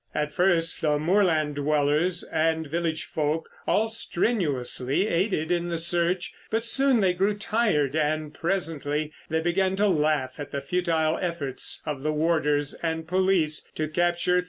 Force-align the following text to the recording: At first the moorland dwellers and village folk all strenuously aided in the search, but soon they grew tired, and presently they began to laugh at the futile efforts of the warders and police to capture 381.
At 0.15 0.33
first 0.33 0.81
the 0.81 0.97
moorland 0.97 1.53
dwellers 1.57 2.23
and 2.23 2.65
village 2.65 3.03
folk 3.05 3.47
all 3.67 3.87
strenuously 3.89 5.07
aided 5.07 5.51
in 5.51 5.67
the 5.67 5.77
search, 5.77 6.33
but 6.49 6.65
soon 6.65 7.01
they 7.01 7.13
grew 7.13 7.37
tired, 7.37 7.95
and 7.95 8.33
presently 8.33 9.13
they 9.29 9.41
began 9.41 9.75
to 9.75 9.87
laugh 9.87 10.39
at 10.39 10.49
the 10.49 10.59
futile 10.61 11.19
efforts 11.21 11.83
of 11.85 12.01
the 12.01 12.11
warders 12.11 12.73
and 12.81 13.07
police 13.07 13.59
to 13.75 13.87
capture 13.87 14.39
381. 14.39 14.39